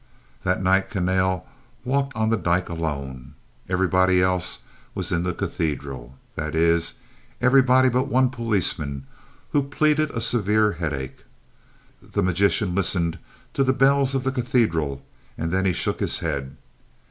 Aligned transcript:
That 0.41 0.63
night 0.63 0.89
Kahnale 0.89 1.43
walked 1.85 2.15
on 2.15 2.29
the 2.31 2.35
dyke 2.35 2.69
alone. 2.69 3.35
Everybody 3.69 4.19
else 4.19 4.63
was 4.95 5.11
in 5.11 5.21
the 5.21 5.31
cathedral. 5.31 6.15
That 6.33 6.55
is, 6.55 6.95
everybody 7.39 7.87
but 7.87 8.07
one 8.07 8.31
policeman, 8.31 9.05
who 9.51 9.61
pleaded 9.61 10.09
a 10.09 10.19
severe 10.19 10.71
headache. 10.71 11.23
The 12.01 12.23
magician 12.23 12.73
listened 12.73 13.19
to 13.53 13.63
the 13.63 13.73
bells 13.73 14.15
of 14.15 14.23
the 14.23 14.31
cathedral 14.31 15.05
and 15.37 15.51
then 15.51 15.65
he 15.65 15.71
shook 15.71 15.99
his 15.99 16.17
head. 16.17 16.57